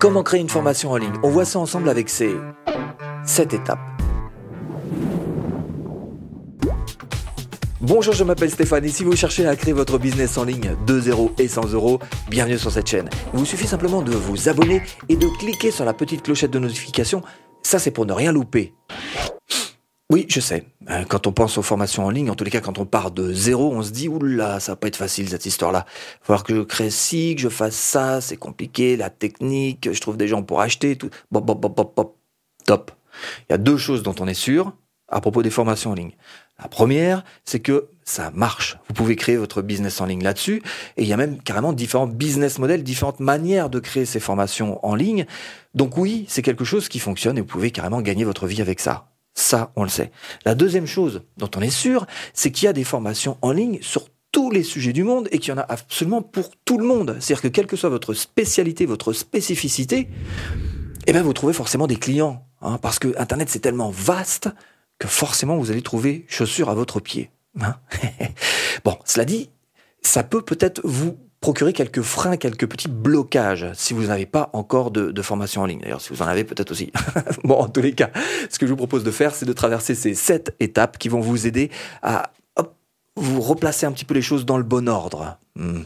Comment 0.00 0.22
créer 0.22 0.40
une 0.40 0.48
formation 0.48 0.92
en 0.92 0.96
ligne? 0.96 1.12
On 1.22 1.28
voit 1.28 1.44
ça 1.44 1.58
ensemble 1.58 1.90
avec 1.90 2.08
ces 2.08 2.34
7 3.26 3.52
étapes. 3.52 3.78
Bonjour, 7.82 8.14
je 8.14 8.24
m'appelle 8.24 8.50
Stéphane 8.50 8.86
et 8.86 8.88
si 8.88 9.04
vous 9.04 9.14
cherchez 9.14 9.46
à 9.46 9.54
créer 9.56 9.74
votre 9.74 9.98
business 9.98 10.38
en 10.38 10.44
ligne 10.44 10.74
de 10.86 10.98
0 10.98 11.32
et 11.36 11.48
100 11.48 11.74
euros, 11.74 11.98
bienvenue 12.30 12.56
sur 12.56 12.72
cette 12.72 12.86
chaîne. 12.86 13.10
Il 13.34 13.40
vous 13.40 13.44
suffit 13.44 13.66
simplement 13.66 14.00
de 14.00 14.12
vous 14.12 14.48
abonner 14.48 14.80
et 15.10 15.16
de 15.16 15.26
cliquer 15.38 15.70
sur 15.70 15.84
la 15.84 15.92
petite 15.92 16.22
clochette 16.22 16.50
de 16.50 16.58
notification. 16.58 17.20
Ça, 17.62 17.78
c'est 17.78 17.90
pour 17.90 18.06
ne 18.06 18.14
rien 18.14 18.32
louper. 18.32 18.72
Oui, 20.10 20.26
je 20.28 20.40
sais. 20.40 20.64
Euh, 20.90 21.04
quand 21.08 21.28
on 21.28 21.32
pense 21.32 21.56
aux 21.56 21.62
formations 21.62 22.04
en 22.04 22.10
ligne, 22.10 22.30
en 22.30 22.34
tous 22.34 22.42
les 22.42 22.50
cas, 22.50 22.60
quand 22.60 22.78
on 22.78 22.84
part 22.84 23.12
de 23.12 23.32
zéro, 23.32 23.72
on 23.72 23.80
se 23.80 23.92
dit, 23.92 24.08
oula, 24.08 24.58
ça 24.58 24.72
va 24.72 24.76
pas 24.76 24.88
être 24.88 24.96
facile, 24.96 25.28
cette 25.28 25.46
histoire-là. 25.46 25.86
Va 25.86 25.86
falloir 26.22 26.42
que 26.42 26.52
je 26.52 26.62
crée 26.62 26.90
ci, 26.90 27.36
que 27.36 27.42
je 27.42 27.48
fasse 27.48 27.76
ça, 27.76 28.20
c'est 28.20 28.36
compliqué, 28.36 28.96
la 28.96 29.08
technique, 29.08 29.88
je 29.92 30.00
trouve 30.00 30.16
des 30.16 30.26
gens 30.26 30.42
pour 30.42 30.60
acheter, 30.60 30.96
tout. 30.96 31.10
Bop, 31.30 31.46
bop, 31.46 31.60
bop, 31.60 31.76
bop, 31.76 31.94
bop. 31.94 32.16
Top. 32.66 32.90
Il 33.48 33.52
y 33.52 33.54
a 33.54 33.58
deux 33.58 33.76
choses 33.76 34.02
dont 34.02 34.14
on 34.18 34.26
est 34.26 34.34
sûr 34.34 34.72
à 35.06 35.20
propos 35.20 35.44
des 35.44 35.50
formations 35.50 35.92
en 35.92 35.94
ligne. 35.94 36.16
La 36.60 36.68
première, 36.68 37.24
c'est 37.44 37.60
que 37.60 37.88
ça 38.04 38.32
marche. 38.32 38.78
Vous 38.88 38.94
pouvez 38.94 39.14
créer 39.14 39.36
votre 39.36 39.62
business 39.62 40.00
en 40.00 40.06
ligne 40.06 40.22
là-dessus. 40.24 40.60
Et 40.96 41.02
il 41.02 41.08
y 41.08 41.12
a 41.12 41.16
même 41.16 41.40
carrément 41.40 41.72
différents 41.72 42.06
business 42.08 42.58
models, 42.58 42.82
différentes 42.82 43.20
manières 43.20 43.70
de 43.70 43.78
créer 43.78 44.06
ces 44.06 44.20
formations 44.20 44.84
en 44.84 44.94
ligne. 44.96 45.24
Donc 45.74 45.96
oui, 45.96 46.26
c'est 46.28 46.42
quelque 46.42 46.64
chose 46.64 46.88
qui 46.88 46.98
fonctionne 46.98 47.38
et 47.38 47.40
vous 47.40 47.46
pouvez 47.46 47.70
carrément 47.70 48.02
gagner 48.02 48.24
votre 48.24 48.46
vie 48.46 48.60
avec 48.60 48.80
ça. 48.80 49.09
Ça, 49.34 49.72
on 49.76 49.84
le 49.84 49.88
sait. 49.88 50.10
La 50.44 50.54
deuxième 50.54 50.86
chose 50.86 51.22
dont 51.36 51.50
on 51.56 51.60
est 51.60 51.70
sûr, 51.70 52.06
c'est 52.34 52.50
qu'il 52.50 52.66
y 52.66 52.68
a 52.68 52.72
des 52.72 52.84
formations 52.84 53.38
en 53.42 53.52
ligne 53.52 53.78
sur 53.80 54.08
tous 54.32 54.50
les 54.50 54.62
sujets 54.62 54.92
du 54.92 55.02
monde 55.02 55.28
et 55.32 55.38
qu'il 55.38 55.50
y 55.50 55.52
en 55.52 55.58
a 55.58 55.66
absolument 55.68 56.22
pour 56.22 56.50
tout 56.64 56.78
le 56.78 56.84
monde. 56.84 57.16
C'est-à-dire 57.20 57.42
que 57.42 57.48
quelle 57.48 57.66
que 57.66 57.76
soit 57.76 57.88
votre 57.88 58.14
spécialité, 58.14 58.86
votre 58.86 59.12
spécificité, 59.12 60.08
eh 61.06 61.12
ben 61.12 61.22
vous 61.22 61.32
trouvez 61.32 61.52
forcément 61.52 61.86
des 61.86 61.96
clients. 61.96 62.46
Hein, 62.62 62.78
parce 62.78 62.98
que 62.98 63.18
Internet, 63.18 63.48
c'est 63.48 63.60
tellement 63.60 63.90
vaste 63.90 64.48
que 64.98 65.08
forcément, 65.08 65.56
vous 65.56 65.70
allez 65.70 65.82
trouver 65.82 66.26
chaussures 66.28 66.68
à 66.68 66.74
votre 66.74 67.00
pied. 67.00 67.30
Hein 67.60 67.76
bon, 68.84 68.96
cela 69.04 69.24
dit, 69.24 69.50
ça 70.02 70.22
peut 70.22 70.42
peut-être 70.42 70.80
vous 70.84 71.18
procurer 71.40 71.72
quelques 71.72 72.02
freins, 72.02 72.36
quelques 72.36 72.66
petits 72.66 72.88
blocages 72.88 73.66
si 73.74 73.94
vous 73.94 74.06
n'avez 74.06 74.26
pas 74.26 74.50
encore 74.52 74.90
de, 74.90 75.22
formation 75.22 75.62
en 75.62 75.66
ligne. 75.66 75.80
D'ailleurs, 75.80 76.00
si 76.00 76.10
vous 76.10 76.22
en 76.22 76.26
avez 76.26 76.44
peut-être 76.44 76.70
aussi. 76.70 76.92
bon, 77.44 77.54
en 77.54 77.68
tous 77.68 77.80
les 77.80 77.94
cas, 77.94 78.10
ce 78.50 78.58
que 78.58 78.66
je 78.66 78.70
vous 78.70 78.76
propose 78.76 79.04
de 79.04 79.10
faire, 79.10 79.34
c'est 79.34 79.46
de 79.46 79.52
traverser 79.52 79.94
ces 79.94 80.14
sept 80.14 80.54
étapes 80.60 80.98
qui 80.98 81.08
vont 81.08 81.20
vous 81.20 81.46
aider 81.46 81.70
à 82.02 82.32
vous 83.16 83.40
replacer 83.40 83.86
un 83.86 83.92
petit 83.92 84.04
peu 84.04 84.14
les 84.14 84.22
choses 84.22 84.46
dans 84.46 84.56
le 84.56 84.64
bon 84.64 84.88
ordre. 84.88 85.38
Hmm. 85.56 85.82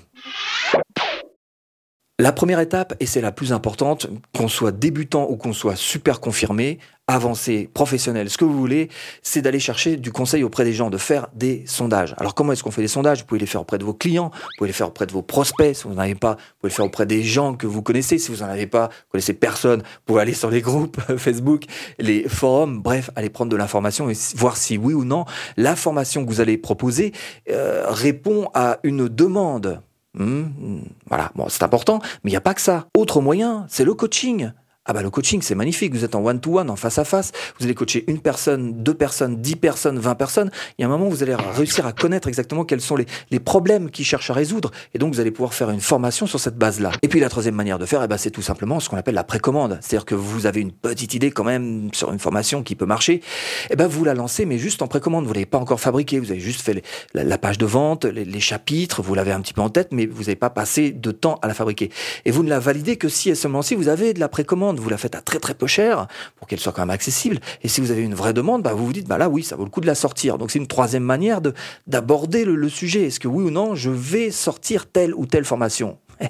La 2.20 2.30
première 2.30 2.60
étape, 2.60 2.94
et 3.00 3.06
c'est 3.06 3.20
la 3.20 3.32
plus 3.32 3.52
importante, 3.52 4.06
qu'on 4.36 4.46
soit 4.46 4.70
débutant 4.70 5.26
ou 5.28 5.36
qu'on 5.36 5.52
soit 5.52 5.74
super 5.74 6.20
confirmé, 6.20 6.78
avancé, 7.08 7.68
professionnel, 7.74 8.30
ce 8.30 8.38
que 8.38 8.44
vous 8.44 8.56
voulez, 8.56 8.88
c'est 9.20 9.42
d'aller 9.42 9.58
chercher 9.58 9.96
du 9.96 10.12
conseil 10.12 10.44
auprès 10.44 10.62
des 10.62 10.72
gens, 10.72 10.90
de 10.90 10.96
faire 10.96 11.26
des 11.34 11.64
sondages. 11.66 12.14
Alors 12.18 12.36
comment 12.36 12.52
est-ce 12.52 12.62
qu'on 12.62 12.70
fait 12.70 12.82
des 12.82 12.86
sondages? 12.88 13.22
Vous 13.22 13.24
pouvez 13.24 13.40
les 13.40 13.46
faire 13.46 13.62
auprès 13.62 13.78
de 13.78 13.84
vos 13.84 13.94
clients, 13.94 14.30
vous 14.32 14.48
pouvez 14.58 14.68
les 14.68 14.72
faire 14.72 14.86
auprès 14.86 15.06
de 15.06 15.12
vos 15.12 15.22
prospects, 15.22 15.74
si 15.74 15.82
vous 15.88 15.94
n'en 15.94 16.02
avez 16.02 16.14
pas, 16.14 16.34
vous 16.34 16.54
pouvez 16.60 16.70
les 16.70 16.76
faire 16.76 16.84
auprès 16.84 17.04
des 17.04 17.24
gens 17.24 17.54
que 17.54 17.66
vous 17.66 17.82
connaissez, 17.82 18.18
si 18.18 18.30
vous 18.30 18.44
n'en 18.44 18.48
avez 18.48 18.68
pas, 18.68 18.90
vous 18.90 19.10
connaissez 19.10 19.34
personne, 19.34 19.80
vous 19.80 20.02
pouvez 20.06 20.20
aller 20.20 20.34
sur 20.34 20.50
les 20.50 20.60
groupes 20.60 21.00
Facebook, 21.18 21.64
les 21.98 22.28
forums, 22.28 22.80
bref, 22.80 23.10
aller 23.16 23.28
prendre 23.28 23.50
de 23.50 23.56
l'information 23.56 24.08
et 24.08 24.14
voir 24.36 24.56
si 24.56 24.78
oui 24.78 24.94
ou 24.94 25.04
non 25.04 25.24
l'information 25.56 26.24
que 26.24 26.30
vous 26.30 26.40
allez 26.40 26.58
proposer 26.58 27.12
euh, 27.50 27.86
répond 27.88 28.50
à 28.54 28.78
une 28.84 29.08
demande 29.08 29.80
Hmm, 30.14 30.82
voilà, 31.08 31.32
bon, 31.34 31.46
c'est 31.48 31.62
important, 31.64 32.00
mais 32.22 32.30
il 32.30 32.32
n'y 32.32 32.36
a 32.36 32.40
pas 32.40 32.54
que 32.54 32.60
ça. 32.60 32.86
Autre 32.96 33.20
moyen, 33.20 33.66
c'est 33.68 33.84
le 33.84 33.94
coaching. 33.94 34.52
Ah 34.86 34.92
bah 34.92 35.00
le 35.00 35.08
coaching 35.08 35.40
c'est 35.40 35.54
magnifique, 35.54 35.94
vous 35.94 36.04
êtes 36.04 36.14
en 36.14 36.22
one-to-one, 36.22 36.68
en 36.68 36.76
face 36.76 36.98
à 36.98 37.04
face, 37.04 37.32
vous 37.58 37.64
allez 37.64 37.74
coacher 37.74 38.04
une 38.06 38.20
personne, 38.20 38.82
deux 38.82 38.92
personnes, 38.92 39.40
dix 39.40 39.56
personnes, 39.56 39.98
vingt 39.98 40.14
personnes, 40.14 40.50
il 40.76 40.82
y 40.82 40.84
a 40.84 40.88
un 40.88 40.90
moment 40.90 41.06
où 41.06 41.10
vous 41.10 41.22
allez 41.22 41.34
réussir 41.34 41.86
à 41.86 41.94
connaître 41.94 42.28
exactement 42.28 42.66
quels 42.66 42.82
sont 42.82 42.96
les, 42.96 43.06
les 43.30 43.40
problèmes 43.40 43.90
qu'ils 43.90 44.04
cherchent 44.04 44.28
à 44.28 44.34
résoudre, 44.34 44.72
et 44.92 44.98
donc 44.98 45.14
vous 45.14 45.20
allez 45.20 45.30
pouvoir 45.30 45.54
faire 45.54 45.70
une 45.70 45.80
formation 45.80 46.26
sur 46.26 46.38
cette 46.38 46.58
base-là. 46.58 46.92
Et 47.00 47.08
puis 47.08 47.18
la 47.18 47.30
troisième 47.30 47.54
manière 47.54 47.78
de 47.78 47.86
faire, 47.86 48.02
eh 48.02 48.08
ben, 48.08 48.18
c'est 48.18 48.30
tout 48.30 48.42
simplement 48.42 48.78
ce 48.78 48.90
qu'on 48.90 48.98
appelle 48.98 49.14
la 49.14 49.24
précommande, 49.24 49.78
c'est-à-dire 49.80 50.04
que 50.04 50.14
vous 50.14 50.44
avez 50.44 50.60
une 50.60 50.72
petite 50.72 51.14
idée 51.14 51.30
quand 51.30 51.44
même 51.44 51.88
sur 51.94 52.12
une 52.12 52.18
formation 52.18 52.62
qui 52.62 52.74
peut 52.74 52.84
marcher, 52.84 53.22
eh 53.70 53.76
ben 53.76 53.86
vous 53.86 54.04
la 54.04 54.12
lancez 54.12 54.44
mais 54.44 54.58
juste 54.58 54.82
en 54.82 54.86
précommande, 54.86 55.24
vous 55.24 55.32
l'avez 55.32 55.46
pas 55.46 55.58
encore 55.58 55.80
fabriqué, 55.80 56.18
vous 56.18 56.30
avez 56.30 56.40
juste 56.40 56.60
fait 56.60 56.82
la, 57.14 57.38
page 57.38 57.56
de 57.56 57.64
vente, 57.64 58.04
les, 58.04 58.26
les 58.26 58.40
chapitres, 58.40 59.00
vous 59.00 59.14
l'avez 59.14 59.32
un 59.32 59.40
petit 59.40 59.54
peu 59.54 59.62
en 59.62 59.70
tête, 59.70 59.92
mais 59.92 60.04
vous 60.04 60.24
n'avez 60.24 60.36
pas 60.36 60.50
passé 60.50 60.90
de 60.90 61.10
temps 61.10 61.38
à 61.40 61.48
la 61.48 61.54
fabriquer. 61.54 61.90
Et 62.26 62.30
vous 62.30 62.42
ne 62.42 62.50
la 62.50 62.58
validez 62.58 62.96
que 62.96 63.08
si 63.08 63.30
et 63.30 63.34
seulement 63.34 63.62
si 63.62 63.74
vous 63.74 63.88
avez 63.88 64.12
de 64.12 64.20
la 64.20 64.28
précommande 64.28 64.73
vous 64.80 64.88
la 64.88 64.98
faites 64.98 65.14
à 65.14 65.20
très 65.20 65.38
très 65.38 65.54
peu 65.54 65.66
cher 65.66 66.06
pour 66.36 66.46
qu'elle 66.46 66.60
soit 66.60 66.72
quand 66.72 66.82
même 66.82 66.90
accessible. 66.90 67.40
Et 67.62 67.68
si 67.68 67.80
vous 67.80 67.90
avez 67.90 68.02
une 68.02 68.14
vraie 68.14 68.32
demande, 68.32 68.62
bah 68.62 68.74
vous 68.74 68.86
vous 68.86 68.92
dites, 68.92 69.08
bah 69.08 69.18
là 69.18 69.28
oui, 69.28 69.42
ça 69.42 69.56
vaut 69.56 69.64
le 69.64 69.70
coup 69.70 69.80
de 69.80 69.86
la 69.86 69.94
sortir. 69.94 70.38
Donc 70.38 70.50
c'est 70.50 70.58
une 70.58 70.66
troisième 70.66 71.04
manière 71.04 71.40
de 71.40 71.54
d'aborder 71.86 72.44
le, 72.44 72.54
le 72.54 72.68
sujet. 72.68 73.06
Est-ce 73.06 73.20
que 73.20 73.28
oui 73.28 73.44
ou 73.44 73.50
non, 73.50 73.74
je 73.74 73.90
vais 73.90 74.30
sortir 74.30 74.90
telle 74.90 75.14
ou 75.14 75.26
telle 75.26 75.44
formation? 75.44 75.98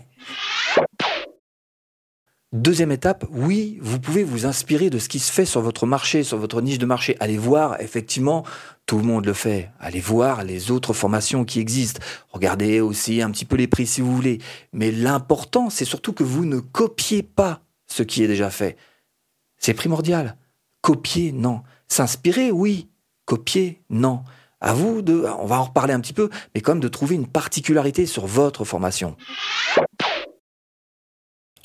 Deuxième 2.55 2.93
étape, 2.93 3.27
oui, 3.33 3.79
vous 3.83 3.99
pouvez 3.99 4.23
vous 4.23 4.47
inspirer 4.47 4.89
de 4.89 5.01
ce 5.01 5.09
qui 5.09 5.19
se 5.19 5.33
fait 5.33 5.45
sur 5.45 5.61
votre 5.61 5.87
marché, 5.87 6.23
sur 6.23 6.39
votre 6.39 6.63
niche 6.63 6.79
de 6.79 6.87
marché. 6.87 7.17
Allez 7.19 7.37
voir, 7.37 7.81
effectivement, 7.81 8.45
tout 8.87 8.97
le 8.97 9.03
monde 9.03 9.27
le 9.27 9.33
fait. 9.33 9.71
Allez 9.81 9.99
voir 9.99 10.45
les 10.45 10.71
autres 10.71 10.93
formations 10.93 11.45
qui 11.45 11.59
existent. 11.59 12.01
Regardez 12.31 12.81
aussi 12.81 13.23
un 13.23 13.33
petit 13.33 13.45
peu 13.45 13.57
les 13.57 13.67
prix 13.67 13.89
si 13.89 14.01
vous 14.01 14.15
voulez. 14.15 14.39
Mais 14.73 14.93
l'important, 14.93 15.69
c'est 15.69 15.85
surtout 15.85 16.13
que 16.13 16.23
vous 16.23 16.45
ne 16.45 16.61
copiez 16.61 17.25
pas 17.25 17.64
ce 17.95 18.03
qui 18.03 18.25
est 18.25 18.27
déjà 18.27 18.51
fait. 18.51 18.77
C'est 19.57 19.73
primordial. 19.73 20.37
Copier, 20.81 21.31
non. 21.31 21.63
S'inspirer, 21.87 22.51
oui. 22.51 22.89
Copier, 23.25 23.83
non. 23.89 24.25
À 24.61 24.75
vous 24.75 25.01
de, 25.01 25.25
on 25.39 25.47
va 25.47 25.61
en 25.61 25.65
reparler 25.65 25.95
un 25.95 26.01
petit 26.01 26.13
peu, 26.13 26.29
mais 26.55 26.63
même 26.67 26.81
de 26.81 26.89
trouver 26.89 27.15
une 27.15 27.29
particularité 27.29 28.07
sur 28.07 28.27
votre 28.27 28.65
formation. 28.65 29.17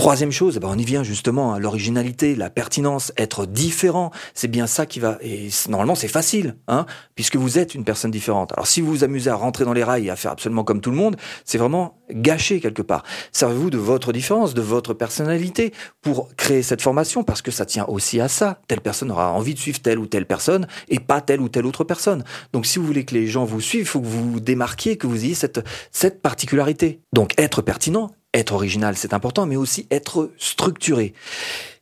Troisième 0.10 0.32
chose, 0.32 0.56
eh 0.58 0.60
ben 0.60 0.70
on 0.72 0.76
y 0.76 0.86
vient 0.86 1.04
justement, 1.04 1.54
à 1.54 1.60
l'originalité, 1.60 2.34
la 2.34 2.50
pertinence, 2.50 3.14
être 3.16 3.46
différent, 3.46 4.10
c'est 4.34 4.48
bien 4.48 4.66
ça 4.66 4.88
qui 4.88 5.00
va. 5.00 5.20
Et 5.22 5.50
normalement, 5.68 5.94
c'est 5.94 6.08
facile, 6.08 6.56
hein, 6.68 6.88
puisque 7.14 7.36
vous 7.36 7.60
êtes 7.60 7.76
une 7.76 7.84
personne 7.84 8.10
différente. 8.10 8.52
Alors, 8.54 8.66
si 8.66 8.82
vous 8.82 8.90
vous 8.90 9.04
amusez 9.04 9.30
à 9.30 9.36
rentrer 9.36 9.66
dans 9.66 9.74
les 9.74 9.84
rails 9.84 10.08
et 10.08 10.10
à 10.10 10.16
faire 10.16 10.32
absolument 10.32 10.64
comme 10.64 10.82
tout 10.82 10.90
le 10.90 10.96
monde, 10.96 11.16
c'est 11.46 11.60
vraiment 11.60 12.00
gâché 12.12 12.60
quelque 12.60 12.82
part. 12.82 13.04
Servez-vous 13.32 13.70
de 13.70 13.78
votre 13.78 14.12
différence, 14.12 14.56
de 14.56 14.64
votre 14.64 14.96
personnalité 14.96 15.74
pour 16.02 16.36
créer 16.38 16.64
cette 16.64 16.82
formation, 16.82 17.24
parce 17.24 17.44
que 17.44 17.52
ça 17.52 17.68
tient 17.68 17.86
aussi 17.86 18.20
à 18.20 18.30
ça. 18.30 18.62
Telle 18.68 18.82
personne 18.82 19.12
aura 19.12 19.32
envie 19.32 19.54
de 19.54 19.60
suivre 19.60 19.80
telle 19.80 20.00
ou 20.00 20.08
telle 20.08 20.26
personne 20.26 20.66
et 20.88 21.00
pas 21.00 21.22
telle 21.22 21.40
ou 21.40 21.50
telle 21.50 21.68
autre 21.68 21.84
personne. 21.84 22.24
Donc, 22.52 22.66
si 22.66 22.80
vous 22.80 22.86
voulez 22.88 23.06
que 23.06 23.14
les 23.14 23.28
gens 23.28 23.46
vous 23.46 23.62
suivent, 23.62 23.82
il 23.82 23.86
faut 23.88 24.02
que 24.02 24.08
vous 24.08 24.32
vous 24.32 24.40
démarquiez, 24.40 24.98
que 24.98 25.06
vous 25.06 25.24
ayez 25.24 25.36
cette, 25.36 25.64
cette 25.92 26.24
particularité. 26.24 27.00
Donc, 27.14 27.40
être 27.40 27.62
pertinent, 27.62 28.10
être 28.34 28.54
original, 28.54 28.96
c'est 28.96 29.14
important, 29.14 29.46
mais 29.46 29.56
aussi 29.56 29.88
être 29.92 30.32
structuré. 30.38 31.14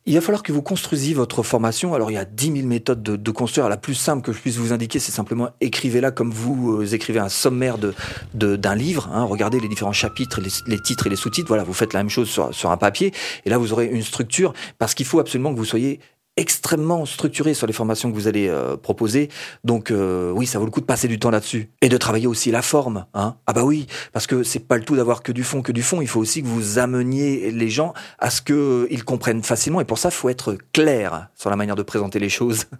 Il 0.06 0.14
va 0.14 0.22
falloir 0.22 0.42
que 0.42 0.52
vous 0.52 0.62
construisiez 0.62 1.12
votre 1.12 1.42
formation. 1.42 1.92
Alors, 1.92 2.10
il 2.10 2.14
y 2.14 2.18
a 2.18 2.24
10 2.24 2.52
000 2.52 2.66
méthodes 2.66 3.02
de, 3.02 3.30
construire. 3.30 3.68
La 3.68 3.76
plus 3.76 3.94
simple 3.94 4.22
que 4.22 4.32
je 4.32 4.38
puisse 4.38 4.56
vous 4.56 4.72
indiquer, 4.72 4.98
c'est 4.98 5.12
simplement 5.12 5.50
écrivez-la 5.60 6.10
comme 6.10 6.30
vous 6.30 6.80
euh, 6.80 6.94
écrivez 6.94 7.18
un 7.18 7.28
sommaire 7.28 7.76
de 7.76 7.92
d'un 8.32 8.74
livre. 8.74 9.10
Hein. 9.12 9.24
Regardez 9.24 9.60
les 9.60 9.68
différents 9.68 9.92
chapitres, 9.92 10.40
les, 10.40 10.80
titres 10.80 11.08
et 11.08 11.10
les 11.10 11.16
sous-titres. 11.16 11.48
Voilà, 11.48 11.62
vous 11.62 11.74
faites 11.74 11.92
la 11.92 12.00
même 12.00 12.08
chose 12.08 12.30
sur, 12.30 12.54
sur 12.54 12.70
un 12.70 12.78
papier. 12.78 13.12
Et 13.44 13.50
là, 13.50 13.58
vous 13.58 13.74
aurez 13.74 13.84
une 13.84 14.02
structure 14.02 14.54
parce 14.78 14.94
qu'il 14.94 15.04
faut 15.04 15.20
absolument 15.20 15.52
que 15.52 15.58
vous 15.58 15.66
soyez 15.66 16.00
extrêmement 16.38 17.04
structuré 17.04 17.52
sur 17.52 17.66
les 17.66 17.72
formations 17.72 18.10
que 18.10 18.14
vous 18.14 18.28
allez 18.28 18.48
euh, 18.48 18.76
proposer. 18.76 19.28
Donc 19.64 19.90
euh, 19.90 20.30
oui, 20.30 20.46
ça 20.46 20.60
vaut 20.60 20.64
le 20.64 20.70
coup 20.70 20.80
de 20.80 20.86
passer 20.86 21.08
du 21.08 21.18
temps 21.18 21.30
là-dessus 21.30 21.70
et 21.82 21.88
de 21.88 21.96
travailler 21.96 22.28
aussi 22.28 22.52
la 22.52 22.62
forme. 22.62 23.06
Hein 23.12 23.36
ah 23.46 23.52
bah 23.52 23.64
oui, 23.64 23.88
parce 24.12 24.28
que 24.28 24.44
c'est 24.44 24.60
pas 24.60 24.76
le 24.76 24.84
tout 24.84 24.96
d'avoir 24.96 25.22
que 25.22 25.32
du 25.32 25.42
fond, 25.42 25.62
que 25.62 25.72
du 25.72 25.82
fond. 25.82 26.00
Il 26.00 26.06
faut 26.06 26.20
aussi 26.20 26.42
que 26.42 26.46
vous 26.46 26.78
ameniez 26.78 27.50
les 27.50 27.68
gens 27.68 27.92
à 28.20 28.30
ce 28.30 28.40
que 28.40 28.86
ils 28.90 29.04
comprennent 29.04 29.42
facilement. 29.42 29.80
Et 29.80 29.84
pour 29.84 29.98
ça, 29.98 30.12
faut 30.12 30.28
être 30.28 30.56
clair 30.72 31.28
sur 31.34 31.50
la 31.50 31.56
manière 31.56 31.76
de 31.76 31.82
présenter 31.82 32.20
les 32.20 32.28
choses. 32.28 32.66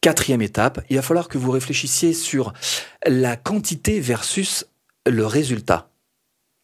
Quatrième 0.00 0.42
étape, 0.42 0.80
il 0.90 0.96
va 0.96 1.02
falloir 1.02 1.26
que 1.28 1.38
vous 1.38 1.50
réfléchissiez 1.50 2.12
sur 2.12 2.52
la 3.04 3.36
quantité 3.36 3.98
versus 3.98 4.66
le 5.06 5.26
résultat. 5.26 5.90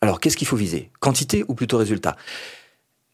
Alors, 0.02 0.20
qu'est-ce 0.20 0.36
qu'il 0.36 0.46
faut 0.46 0.54
viser? 0.54 0.92
Quantité 1.00 1.44
ou 1.48 1.54
plutôt 1.54 1.78
résultat? 1.78 2.14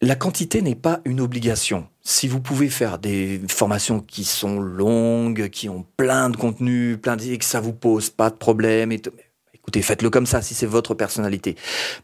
La 0.02 0.14
quantité 0.14 0.62
n'est 0.62 0.74
pas 0.74 1.00
une 1.04 1.20
obligation. 1.20 1.86
Si 2.02 2.26
vous 2.26 2.40
pouvez 2.40 2.70
faire 2.70 2.98
des 2.98 3.40
formations 3.48 4.00
qui 4.00 4.24
sont 4.24 4.58
longues, 4.58 5.50
qui 5.50 5.68
ont 5.68 5.84
plein 5.96 6.30
de 6.30 6.36
contenu, 6.36 6.96
plein 6.96 7.16
de, 7.16 7.36
que 7.36 7.44
ça 7.44 7.60
vous 7.60 7.74
pose 7.74 8.08
pas 8.08 8.30
de 8.30 8.36
problème, 8.36 8.92
et 8.92 9.02
écoutez, 9.52 9.82
faites-le 9.82 10.08
comme 10.08 10.26
ça 10.26 10.40
si 10.40 10.54
c'est 10.54 10.66
votre 10.66 10.94
personnalité. 10.94 11.56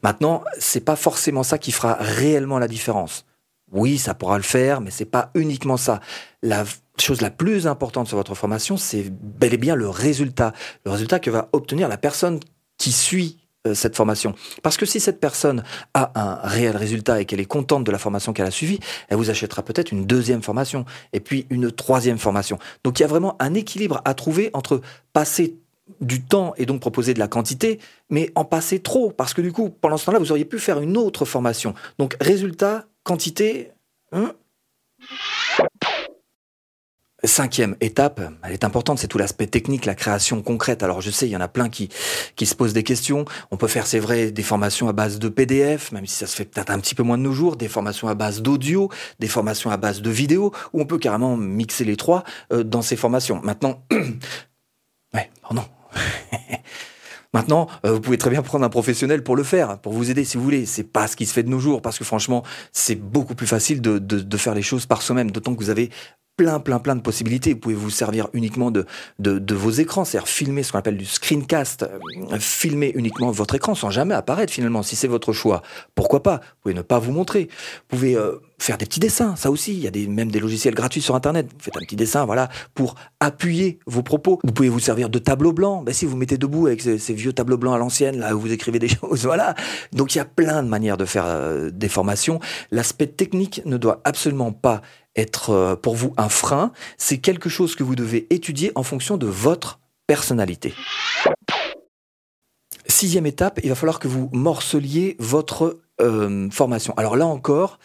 Maintenant, 0.02 0.44
c'est 0.58 0.84
pas 0.84 0.96
forcément 0.96 1.42
ça 1.42 1.56
qui 1.56 1.72
fera 1.72 1.94
réellement 1.98 2.58
la 2.58 2.68
différence. 2.68 3.24
Oui, 3.72 3.98
ça 3.98 4.14
pourra 4.14 4.36
le 4.36 4.44
faire, 4.44 4.80
mais 4.80 4.90
c'est 4.90 5.06
pas 5.06 5.30
uniquement 5.34 5.78
ça. 5.78 6.00
La 6.42 6.64
chose 7.00 7.20
la 7.22 7.30
plus 7.30 7.66
importante 7.66 8.08
sur 8.08 8.16
votre 8.16 8.34
formation, 8.34 8.76
c'est 8.76 9.10
bel 9.10 9.54
et 9.54 9.58
bien 9.58 9.74
le 9.74 9.88
résultat. 9.88 10.52
Le 10.84 10.90
résultat 10.90 11.18
que 11.18 11.30
va 11.30 11.48
obtenir 11.52 11.88
la 11.88 11.96
personne 11.96 12.40
qui 12.78 12.92
suit 12.92 13.38
cette 13.74 13.96
formation. 13.96 14.34
Parce 14.62 14.76
que 14.76 14.86
si 14.86 15.00
cette 15.00 15.20
personne 15.20 15.62
a 15.94 16.12
un 16.14 16.46
réel 16.46 16.76
résultat 16.76 17.20
et 17.20 17.24
qu'elle 17.24 17.40
est 17.40 17.44
contente 17.44 17.84
de 17.84 17.92
la 17.92 17.98
formation 17.98 18.32
qu'elle 18.32 18.46
a 18.46 18.50
suivie, 18.50 18.80
elle 19.08 19.16
vous 19.16 19.30
achètera 19.30 19.62
peut-être 19.62 19.92
une 19.92 20.06
deuxième 20.06 20.42
formation 20.42 20.84
et 21.12 21.20
puis 21.20 21.46
une 21.50 21.70
troisième 21.70 22.18
formation. 22.18 22.58
Donc 22.84 22.98
il 22.98 23.02
y 23.02 23.04
a 23.04 23.08
vraiment 23.08 23.36
un 23.40 23.54
équilibre 23.54 24.00
à 24.04 24.14
trouver 24.14 24.50
entre 24.52 24.80
passer 25.12 25.56
du 26.00 26.22
temps 26.22 26.52
et 26.56 26.66
donc 26.66 26.80
proposer 26.80 27.14
de 27.14 27.18
la 27.18 27.28
quantité, 27.28 27.78
mais 28.10 28.32
en 28.34 28.44
passer 28.44 28.80
trop, 28.80 29.10
parce 29.10 29.34
que 29.34 29.40
du 29.40 29.52
coup, 29.52 29.70
pendant 29.70 29.96
ce 29.96 30.06
temps-là, 30.06 30.18
vous 30.18 30.32
auriez 30.32 30.44
pu 30.44 30.58
faire 30.58 30.80
une 30.80 30.96
autre 30.96 31.24
formation. 31.24 31.74
Donc 31.98 32.16
résultat, 32.20 32.86
quantité... 33.04 33.70
Hein? 34.12 34.32
Cinquième 37.26 37.76
étape, 37.80 38.20
elle 38.44 38.52
est 38.52 38.62
importante, 38.62 38.98
c'est 39.00 39.08
tout 39.08 39.18
l'aspect 39.18 39.48
technique, 39.48 39.84
la 39.84 39.94
création 39.96 40.42
concrète. 40.42 40.82
Alors 40.84 41.00
je 41.00 41.10
sais, 41.10 41.26
il 41.26 41.30
y 41.30 41.36
en 41.36 41.40
a 41.40 41.48
plein 41.48 41.68
qui, 41.68 41.88
qui 42.36 42.46
se 42.46 42.54
posent 42.54 42.72
des 42.72 42.84
questions. 42.84 43.24
On 43.50 43.56
peut 43.56 43.66
faire, 43.66 43.86
c'est 43.86 43.98
vrai, 43.98 44.30
des 44.30 44.42
formations 44.42 44.88
à 44.88 44.92
base 44.92 45.18
de 45.18 45.28
PDF, 45.28 45.90
même 45.90 46.06
si 46.06 46.14
ça 46.14 46.26
se 46.26 46.36
fait 46.36 46.44
peut-être 46.44 46.70
un 46.70 46.78
petit 46.78 46.94
peu 46.94 47.02
moins 47.02 47.18
de 47.18 47.22
nos 47.22 47.32
jours, 47.32 47.56
des 47.56 47.68
formations 47.68 48.06
à 48.06 48.14
base 48.14 48.42
d'audio, 48.42 48.90
des 49.18 49.26
formations 49.26 49.70
à 49.70 49.76
base 49.76 50.02
de 50.02 50.10
vidéo, 50.10 50.52
ou 50.72 50.80
on 50.80 50.86
peut 50.86 50.98
carrément 50.98 51.36
mixer 51.36 51.84
les 51.84 51.96
trois 51.96 52.22
euh, 52.52 52.62
dans 52.62 52.82
ces 52.82 52.96
formations. 52.96 53.40
Maintenant, 53.42 53.82
ouais. 55.14 55.30
Maintenant, 57.32 57.66
euh, 57.84 57.92
vous 57.92 58.00
pouvez 58.00 58.18
très 58.18 58.30
bien 58.30 58.42
prendre 58.42 58.64
un 58.64 58.70
professionnel 58.70 59.22
pour 59.22 59.36
le 59.36 59.42
faire, 59.42 59.78
pour 59.80 59.92
vous 59.92 60.10
aider 60.10 60.24
si 60.24 60.36
vous 60.36 60.44
voulez. 60.44 60.64
C'est 60.64 60.84
pas 60.84 61.08
ce 61.08 61.16
qui 61.16 61.26
se 61.26 61.32
fait 61.32 61.42
de 61.42 61.50
nos 61.50 61.58
jours, 61.58 61.82
parce 61.82 61.98
que 61.98 62.04
franchement, 62.04 62.44
c'est 62.72 62.94
beaucoup 62.94 63.34
plus 63.34 63.46
facile 63.46 63.80
de, 63.82 63.98
de 63.98 64.36
faire 64.36 64.54
les 64.54 64.62
choses 64.62 64.86
par 64.86 65.02
soi-même, 65.02 65.30
d'autant 65.32 65.54
que 65.54 65.60
vous 65.60 65.70
avez 65.70 65.90
plein, 66.36 66.60
plein, 66.60 66.78
plein 66.78 66.96
de 66.96 67.00
possibilités. 67.00 67.54
Vous 67.54 67.58
pouvez 67.58 67.74
vous 67.74 67.90
servir 67.90 68.28
uniquement 68.32 68.70
de, 68.70 68.84
de, 69.18 69.38
de 69.38 69.54
vos 69.54 69.70
écrans, 69.70 70.04
c'est-à-dire 70.04 70.28
filmer 70.28 70.62
ce 70.62 70.72
qu'on 70.72 70.78
appelle 70.78 70.96
du 70.96 71.06
screencast, 71.06 71.84
euh, 71.84 72.38
filmer 72.38 72.92
uniquement 72.94 73.30
votre 73.30 73.54
écran 73.54 73.74
sans 73.74 73.90
jamais 73.90 74.14
apparaître 74.14 74.52
finalement, 74.52 74.82
si 74.82 74.96
c'est 74.96 75.08
votre 75.08 75.32
choix. 75.32 75.62
Pourquoi 75.94 76.22
pas? 76.22 76.36
Vous 76.36 76.62
pouvez 76.62 76.74
ne 76.74 76.82
pas 76.82 76.98
vous 76.98 77.12
montrer. 77.12 77.48
Vous 77.50 77.96
pouvez 77.96 78.16
euh, 78.16 78.36
faire 78.58 78.76
des 78.78 78.86
petits 78.86 79.00
dessins, 79.00 79.34
ça 79.36 79.50
aussi. 79.50 79.72
Il 79.72 79.80
y 79.80 79.86
a 79.86 79.90
des, 79.90 80.06
même 80.06 80.30
des 80.30 80.40
logiciels 80.40 80.74
gratuits 80.74 81.00
sur 81.00 81.14
Internet. 81.14 81.46
Vous 81.52 81.64
faites 81.64 81.76
un 81.76 81.80
petit 81.80 81.96
dessin, 81.96 82.24
voilà, 82.26 82.48
pour 82.74 82.96
appuyer 83.20 83.78
vos 83.86 84.02
propos. 84.02 84.38
Vous 84.44 84.52
pouvez 84.52 84.68
vous 84.68 84.80
servir 84.80 85.08
de 85.08 85.18
tableaux 85.18 85.52
blancs. 85.52 85.84
Ben, 85.84 85.94
si 85.94 86.04
vous 86.04 86.16
mettez 86.16 86.38
debout 86.38 86.66
avec 86.66 86.82
ces, 86.82 87.14
vieux 87.14 87.32
tableaux 87.32 87.58
blancs 87.58 87.74
à 87.74 87.78
l'ancienne, 87.78 88.18
là 88.18 88.36
où 88.36 88.40
vous 88.40 88.52
écrivez 88.52 88.78
des 88.78 88.88
choses, 89.00 89.24
voilà. 89.24 89.54
Donc 89.92 90.14
il 90.14 90.18
y 90.18 90.20
a 90.20 90.26
plein 90.26 90.62
de 90.62 90.68
manières 90.68 90.96
de 90.96 91.06
faire 91.06 91.24
euh, 91.26 91.70
des 91.70 91.88
formations. 91.88 92.40
L'aspect 92.70 93.06
technique 93.06 93.62
ne 93.64 93.76
doit 93.76 94.00
absolument 94.04 94.52
pas 94.52 94.82
être 95.16 95.50
euh, 95.50 95.76
pour 95.76 95.96
vous 95.96 96.12
un 96.16 96.28
frein, 96.28 96.72
c'est 96.98 97.18
quelque 97.18 97.48
chose 97.48 97.74
que 97.74 97.82
vous 97.82 97.96
devez 97.96 98.26
étudier 98.30 98.72
en 98.74 98.82
fonction 98.82 99.16
de 99.16 99.26
votre 99.26 99.80
personnalité. 100.06 100.74
Sixième 102.86 103.26
étape, 103.26 103.60
il 103.62 103.68
va 103.68 103.74
falloir 103.74 103.98
que 103.98 104.08
vous 104.08 104.30
morceliez 104.32 105.16
votre 105.18 105.80
euh, 106.00 106.48
formation. 106.50 106.94
Alors 106.96 107.16
là 107.16 107.26
encore, 107.26 107.78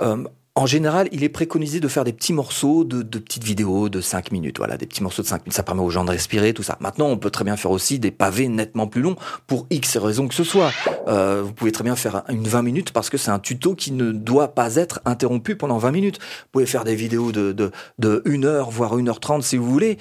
euh, 0.00 0.24
en 0.56 0.66
général, 0.66 1.08
il 1.12 1.22
est 1.22 1.28
préconisé 1.28 1.78
de 1.78 1.86
faire 1.86 2.02
des 2.02 2.12
petits 2.12 2.32
morceaux 2.32 2.84
de, 2.84 3.02
petites 3.02 3.44
vidéos 3.44 3.88
de 3.88 4.00
5 4.00 4.32
minutes. 4.32 4.58
Voilà, 4.58 4.76
des 4.76 4.86
petits 4.86 5.02
morceaux 5.02 5.22
de 5.22 5.26
5 5.26 5.42
minutes. 5.42 5.54
Ça 5.54 5.62
permet 5.62 5.82
aux 5.82 5.90
gens 5.90 6.04
de 6.04 6.10
respirer, 6.10 6.52
tout 6.52 6.64
ça. 6.64 6.76
Maintenant, 6.80 7.06
on 7.06 7.16
peut 7.16 7.30
très 7.30 7.44
bien 7.44 7.56
faire 7.56 7.70
aussi 7.70 7.98
des 7.98 8.10
pavés 8.10 8.48
nettement 8.48 8.88
plus 8.88 9.00
longs 9.00 9.16
pour 9.46 9.66
X 9.70 9.96
raisons 9.96 10.26
que 10.26 10.34
ce 10.34 10.42
soit. 10.42 10.72
Euh, 11.06 11.42
vous 11.44 11.52
pouvez 11.52 11.70
très 11.70 11.84
bien 11.84 11.94
faire 11.94 12.24
une 12.28 12.46
20 12.46 12.62
minutes 12.62 12.90
parce 12.90 13.10
que 13.10 13.16
c'est 13.16 13.30
un 13.30 13.38
tuto 13.38 13.74
qui 13.74 13.92
ne 13.92 14.10
doit 14.10 14.54
pas 14.54 14.74
être 14.74 15.00
interrompu 15.04 15.54
pendant 15.54 15.78
20 15.78 15.92
minutes. 15.92 16.18
Vous 16.18 16.48
pouvez 16.52 16.66
faire 16.66 16.84
des 16.84 16.96
vidéos 16.96 17.30
de, 17.30 17.52
de, 17.52 17.70
de 17.98 18.22
1 18.26 18.44
heure, 18.44 18.70
voire 18.70 18.94
1 18.94 19.06
heure 19.06 19.20
30 19.20 19.44
si 19.44 19.56
vous 19.56 19.70
voulez, 19.70 19.98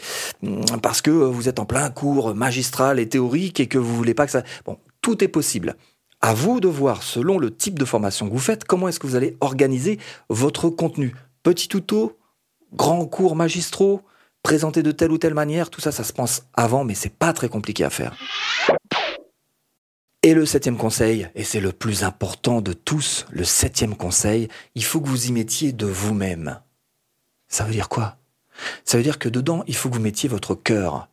parce 0.81 1.01
que 1.01 1.11
vous 1.11 1.47
êtes 1.47 1.59
en 1.59 1.65
plein 1.65 1.89
cours 1.91 2.33
magistral 2.33 2.99
et 2.99 3.07
théorique 3.07 3.59
et 3.59 3.67
que 3.67 3.77
vous 3.77 3.95
voulez 3.95 4.15
pas 4.15 4.25
que 4.25 4.31
ça... 4.31 4.43
Bon, 4.65 4.77
tout 5.01 5.23
est 5.23 5.27
possible. 5.27 5.75
À 6.21 6.33
vous 6.33 6.59
de 6.59 6.67
voir, 6.67 7.01
selon 7.01 7.37
le 7.37 7.55
type 7.55 7.79
de 7.79 7.85
formation 7.85 8.27
que 8.27 8.33
vous 8.33 8.39
faites, 8.39 8.65
comment 8.65 8.89
est-ce 8.89 8.99
que 8.99 9.07
vous 9.07 9.15
allez 9.15 9.37
organiser 9.39 9.99
votre 10.27 10.69
contenu. 10.69 11.15
Petit 11.43 11.69
tuto, 11.69 12.17
grand 12.73 13.05
cours 13.05 13.37
magistraux, 13.37 14.01
présenté 14.43 14.83
de 14.83 14.91
telle 14.91 15.11
ou 15.11 15.17
telle 15.17 15.33
manière, 15.33 15.69
tout 15.69 15.79
ça, 15.79 15.93
ça 15.93 16.03
se 16.03 16.11
pense 16.11 16.43
avant, 16.53 16.83
mais 16.83 16.93
c'est 16.93 17.13
pas 17.13 17.31
très 17.31 17.47
compliqué 17.47 17.85
à 17.85 17.89
faire. 17.89 18.17
Et 20.21 20.33
le 20.33 20.45
septième 20.45 20.75
conseil, 20.75 21.29
et 21.35 21.45
c'est 21.45 21.61
le 21.61 21.71
plus 21.71 22.03
important 22.03 22.59
de 22.59 22.73
tous, 22.73 23.25
le 23.31 23.45
septième 23.45 23.95
conseil, 23.95 24.49
il 24.75 24.83
faut 24.83 24.99
que 24.99 25.07
vous 25.07 25.27
y 25.27 25.31
mettiez 25.31 25.71
de 25.71 25.85
vous-même. 25.85 26.59
Ça 27.47 27.63
veut 27.63 27.71
dire 27.71 27.87
quoi? 27.87 28.17
Ça 28.83 28.97
veut 28.97 29.03
dire 29.03 29.19
que 29.19 29.29
dedans, 29.29 29.63
il 29.67 29.75
faut 29.75 29.87
que 29.89 29.95
vous 29.95 30.01
mettiez 30.01 30.27
votre 30.27 30.55
cœur, 30.55 31.07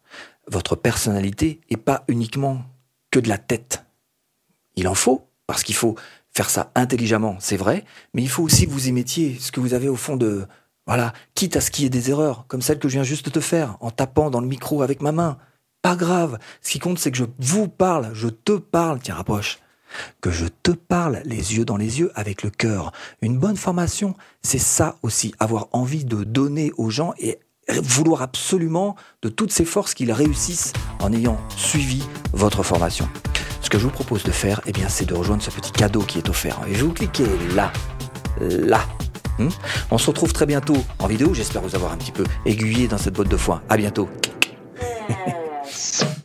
votre 0.48 0.74
personnalité, 0.74 1.60
et 1.70 1.76
pas 1.76 2.04
uniquement 2.08 2.64
que 3.12 3.20
de 3.20 3.28
la 3.28 3.38
tête. 3.38 3.85
Il 4.76 4.88
en 4.88 4.94
faut, 4.94 5.26
parce 5.46 5.62
qu'il 5.62 5.74
faut 5.74 5.96
faire 6.34 6.50
ça 6.50 6.70
intelligemment, 6.74 7.36
c'est 7.40 7.56
vrai, 7.56 7.84
mais 8.12 8.22
il 8.22 8.28
faut 8.28 8.42
aussi 8.42 8.66
que 8.66 8.72
vous 8.72 8.88
y 8.88 8.92
mettiez 8.92 9.38
ce 9.40 9.50
que 9.50 9.60
vous 9.60 9.74
avez 9.74 9.88
au 9.88 9.96
fond 9.96 10.16
de... 10.16 10.46
Voilà, 10.86 11.14
quitte 11.34 11.56
à 11.56 11.60
ce 11.60 11.70
qu'il 11.70 11.82
y 11.82 11.86
ait 11.86 11.90
des 11.90 12.10
erreurs, 12.10 12.44
comme 12.46 12.62
celle 12.62 12.78
que 12.78 12.88
je 12.88 12.94
viens 12.94 13.02
juste 13.02 13.24
de 13.24 13.30
te 13.30 13.40
faire, 13.40 13.76
en 13.80 13.90
tapant 13.90 14.30
dans 14.30 14.40
le 14.40 14.46
micro 14.46 14.82
avec 14.82 15.00
ma 15.00 15.10
main. 15.10 15.38
Pas 15.82 15.96
grave, 15.96 16.38
ce 16.62 16.70
qui 16.70 16.78
compte 16.78 16.98
c'est 16.98 17.10
que 17.10 17.16
je 17.16 17.24
vous 17.38 17.68
parle, 17.68 18.10
je 18.12 18.28
te 18.28 18.52
parle, 18.52 19.00
tiens 19.00 19.14
rapproche, 19.14 19.58
que 20.20 20.30
je 20.30 20.46
te 20.46 20.70
parle 20.70 21.22
les 21.24 21.56
yeux 21.56 21.64
dans 21.64 21.76
les 21.76 21.98
yeux 21.98 22.12
avec 22.14 22.42
le 22.42 22.50
cœur. 22.50 22.92
Une 23.22 23.38
bonne 23.38 23.56
formation, 23.56 24.14
c'est 24.42 24.58
ça 24.58 24.96
aussi, 25.02 25.34
avoir 25.40 25.68
envie 25.72 26.04
de 26.04 26.22
donner 26.22 26.72
aux 26.76 26.90
gens 26.90 27.14
et 27.18 27.38
vouloir 27.82 28.22
absolument 28.22 28.94
de 29.22 29.28
toutes 29.28 29.52
ses 29.52 29.64
forces 29.64 29.94
qu'ils 29.94 30.12
réussissent 30.12 30.72
en 31.00 31.12
ayant 31.12 31.38
suivi 31.56 32.04
votre 32.32 32.62
formation. 32.62 33.08
Ce 33.66 33.68
que 33.68 33.78
je 33.78 33.82
vous 33.82 33.90
propose 33.90 34.22
de 34.22 34.30
faire, 34.30 34.60
eh 34.66 34.70
bien, 34.70 34.88
c'est 34.88 35.06
de 35.06 35.14
rejoindre 35.14 35.42
ce 35.42 35.50
petit 35.50 35.72
cadeau 35.72 35.98
qui 36.02 36.18
est 36.18 36.28
offert. 36.28 36.60
Et 36.68 36.74
vous 36.74 36.92
cliquez 36.92 37.26
là, 37.56 37.72
là. 38.40 38.78
Hmm 39.40 39.48
On 39.90 39.98
se 39.98 40.06
retrouve 40.06 40.32
très 40.32 40.46
bientôt 40.46 40.76
en 41.00 41.08
vidéo. 41.08 41.34
J'espère 41.34 41.62
vous 41.62 41.74
avoir 41.74 41.90
un 41.90 41.96
petit 41.96 42.12
peu 42.12 42.22
aiguillé 42.44 42.86
dans 42.86 42.96
cette 42.96 43.14
botte 43.14 43.28
de 43.28 43.36
foin. 43.36 43.62
À 43.68 43.76
bientôt. 43.76 44.08